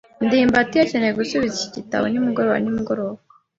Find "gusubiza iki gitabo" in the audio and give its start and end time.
1.19-2.05